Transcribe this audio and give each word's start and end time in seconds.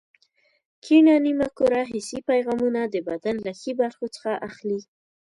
کیڼه 0.83 1.15
نیمه 1.25 1.47
کره 1.57 1.81
حسي 1.91 2.19
پیغامونه 2.29 2.81
د 2.87 2.95
بدن 3.07 3.35
له 3.45 3.51
ښي 3.59 3.71
برخو 3.81 4.05
څخه 4.15 4.31
اخلي. 4.49 4.79